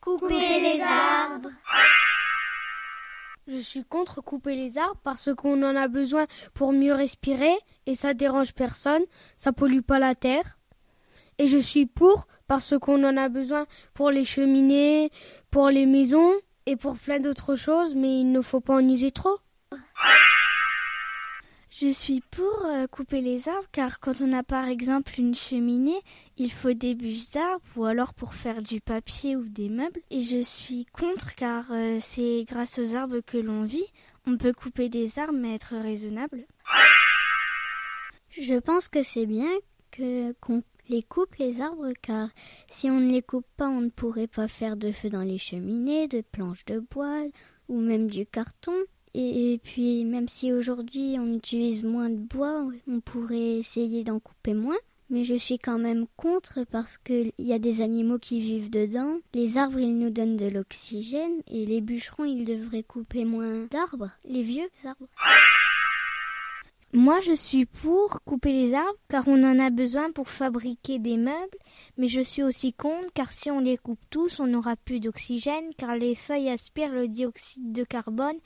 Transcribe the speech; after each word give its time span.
contre 0.00 0.20
couper 0.28 0.60
les 0.60 0.80
arbres. 0.80 1.50
Je 3.46 3.58
suis 3.58 3.84
contre 3.84 4.20
couper 4.20 4.54
les 4.54 4.78
arbres 4.78 5.00
parce 5.02 5.34
qu'on 5.34 5.62
en 5.62 5.74
a 5.74 5.88
besoin 5.88 6.26
pour 6.54 6.72
mieux 6.72 6.94
respirer 6.94 7.54
et 7.86 7.94
ça 7.94 8.14
dérange 8.14 8.52
personne, 8.52 9.02
ça 9.36 9.52
pollue 9.52 9.80
pas 9.80 9.98
la 9.98 10.14
terre. 10.14 10.58
Et 11.38 11.48
je 11.48 11.58
suis 11.58 11.86
pour 11.86 12.26
parce 12.46 12.78
qu'on 12.78 13.02
en 13.04 13.16
a 13.16 13.28
besoin 13.28 13.66
pour 13.94 14.10
les 14.10 14.24
cheminées, 14.24 15.10
pour 15.50 15.68
les 15.68 15.86
maisons 15.86 16.32
et 16.66 16.76
pour 16.76 16.96
plein 16.96 17.18
d'autres 17.18 17.56
choses, 17.56 17.94
mais 17.94 18.20
il 18.20 18.30
ne 18.30 18.40
faut 18.40 18.60
pas 18.60 18.74
en 18.74 18.88
user 18.88 19.10
trop. 19.10 19.38
Je 21.80 21.88
suis 21.88 22.20
pour 22.20 22.66
euh, 22.66 22.86
couper 22.86 23.22
les 23.22 23.48
arbres 23.48 23.66
car 23.72 24.00
quand 24.00 24.20
on 24.20 24.34
a 24.34 24.42
par 24.42 24.68
exemple 24.68 25.14
une 25.18 25.34
cheminée, 25.34 25.98
il 26.36 26.52
faut 26.52 26.74
des 26.74 26.94
bûches 26.94 27.30
d'arbres 27.30 27.64
ou 27.74 27.86
alors 27.86 28.12
pour 28.12 28.34
faire 28.34 28.60
du 28.60 28.82
papier 28.82 29.34
ou 29.34 29.48
des 29.48 29.70
meubles. 29.70 30.02
Et 30.10 30.20
je 30.20 30.42
suis 30.42 30.84
contre 30.84 31.34
car 31.36 31.72
euh, 31.72 31.96
c'est 31.98 32.44
grâce 32.46 32.78
aux 32.78 32.96
arbres 32.96 33.20
que 33.20 33.38
l'on 33.38 33.62
vit. 33.62 33.86
On 34.26 34.36
peut 34.36 34.52
couper 34.52 34.90
des 34.90 35.18
arbres 35.18 35.32
mais 35.32 35.54
être 35.54 35.74
raisonnable. 35.74 36.44
Je 38.38 38.58
pense 38.58 38.88
que 38.88 39.02
c'est 39.02 39.24
bien 39.24 39.50
que 39.90 40.32
qu'on 40.32 40.62
les 40.90 41.02
coupe 41.02 41.34
les 41.36 41.62
arbres 41.62 41.94
car 42.02 42.28
si 42.68 42.90
on 42.90 43.00
ne 43.00 43.10
les 43.10 43.22
coupe 43.22 43.46
pas, 43.56 43.70
on 43.70 43.80
ne 43.80 43.88
pourrait 43.88 44.26
pas 44.26 44.48
faire 44.48 44.76
de 44.76 44.92
feu 44.92 45.08
dans 45.08 45.22
les 45.22 45.38
cheminées, 45.38 46.08
de 46.08 46.20
planches 46.20 46.66
de 46.66 46.78
bois 46.78 47.22
ou 47.68 47.80
même 47.80 48.08
du 48.08 48.26
carton. 48.26 48.74
Et, 49.14 49.60
puis, 49.62 50.04
même 50.04 50.28
si 50.28 50.52
aujourd'hui 50.52 51.16
on 51.18 51.34
utilise 51.34 51.82
moins 51.82 52.10
de 52.10 52.16
bois, 52.16 52.68
on 52.86 53.00
pourrait 53.00 53.58
essayer 53.58 54.04
d'en 54.04 54.20
couper 54.20 54.54
moins. 54.54 54.78
Mais 55.08 55.24
je 55.24 55.34
suis 55.34 55.58
quand 55.58 55.78
même 55.78 56.06
contre 56.16 56.64
parce 56.70 56.96
qu'il 56.96 57.32
y 57.36 57.52
a 57.52 57.58
des 57.58 57.80
animaux 57.80 58.20
qui 58.20 58.40
vivent 58.40 58.70
dedans. 58.70 59.18
Les 59.34 59.58
arbres, 59.58 59.80
ils 59.80 59.98
nous 59.98 60.10
donnent 60.10 60.36
de 60.36 60.46
l'oxygène 60.46 61.42
et 61.48 61.66
les 61.66 61.80
bûcherons, 61.80 62.24
ils 62.24 62.44
devraient 62.44 62.84
couper 62.84 63.24
moins 63.24 63.66
d'arbres, 63.72 64.10
les 64.24 64.44
vieux 64.44 64.70
arbres. 64.84 65.08
Moi, 66.92 67.20
je 67.20 67.32
suis 67.32 67.66
pour 67.66 68.20
couper 68.24 68.52
les 68.52 68.74
arbres 68.74 68.98
car 69.08 69.28
on 69.28 69.44
en 69.44 69.60
a 69.60 69.70
besoin 69.70 70.10
pour 70.10 70.28
fabriquer 70.28 70.98
des 70.98 71.16
meubles, 71.16 71.58
mais 71.96 72.08
je 72.08 72.20
suis 72.20 72.42
aussi 72.42 72.72
contre 72.72 73.12
car 73.14 73.32
si 73.32 73.48
on 73.48 73.60
les 73.60 73.76
coupe 73.76 74.00
tous, 74.10 74.40
on 74.40 74.48
n'aura 74.48 74.74
plus 74.74 74.98
d'oxygène 74.98 75.72
car 75.78 75.94
les 75.94 76.16
feuilles 76.16 76.50
aspirent 76.50 76.92
le 76.92 77.06
dioxyde 77.06 77.72
de 77.72 77.84
carbone 77.84 78.38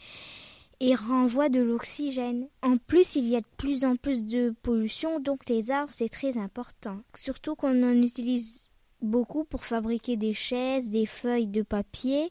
et 0.87 0.95
renvoie 0.95 1.49
de 1.49 1.63
l'oxygène. 1.63 2.47
En 2.61 2.77
plus, 2.77 3.17
il 3.17 3.27
y 3.27 3.37
a 3.37 3.41
de 3.41 3.47
plus 3.57 3.87
en 3.87 3.97
plus 3.97 4.23
de 4.23 4.55
pollution, 4.63 5.19
donc 5.19 5.49
les 5.49 5.71
arbres, 5.71 5.91
c'est 5.91 6.11
très 6.11 6.37
important. 6.37 7.01
Surtout 7.15 7.55
qu'on 7.55 7.83
en 7.83 8.03
utilise 8.03 8.69
beaucoup 9.01 9.45
pour 9.45 9.65
fabriquer 9.65 10.19
des 10.19 10.35
chaises, 10.35 10.91
des 10.91 11.07
feuilles 11.07 11.47
de 11.47 11.63
papier. 11.63 12.31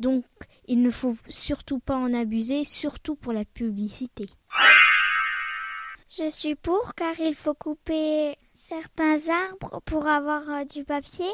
Donc, 0.00 0.24
il 0.66 0.82
ne 0.82 0.90
faut 0.90 1.16
surtout 1.28 1.78
pas 1.78 1.94
en 1.94 2.12
abuser, 2.12 2.64
surtout 2.64 3.14
pour 3.14 3.32
la 3.32 3.44
publicité. 3.44 4.26
Je 6.08 6.28
suis 6.28 6.56
pour 6.56 6.94
car 6.96 7.14
il 7.20 7.36
faut 7.36 7.54
couper 7.54 8.36
certains 8.52 9.28
arbres 9.28 9.80
pour 9.84 10.08
avoir 10.08 10.50
euh, 10.50 10.64
du 10.64 10.84
papier, 10.84 11.32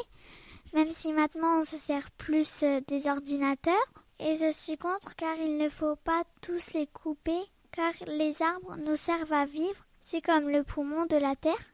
même 0.73 0.87
si 0.91 1.13
maintenant 1.13 1.61
on 1.61 1.65
se 1.65 1.77
sert 1.77 2.11
plus 2.11 2.61
euh, 2.61 2.79
des 2.87 3.07
ordinateurs. 3.07 3.91
Et 4.19 4.35
je 4.35 4.51
suis 4.51 4.77
contre 4.77 5.15
car 5.15 5.35
il 5.37 5.57
ne 5.57 5.69
faut 5.69 5.95
pas 5.95 6.23
tous 6.41 6.73
les 6.73 6.87
couper 6.87 7.39
car 7.71 7.93
les 8.07 8.41
arbres 8.41 8.75
nous 8.77 8.97
servent 8.97 9.33
à 9.33 9.45
vivre. 9.45 9.85
C'est 10.01 10.21
comme 10.21 10.49
le 10.49 10.63
poumon 10.63 11.05
de 11.05 11.15
la 11.15 11.35
terre. 11.35 11.67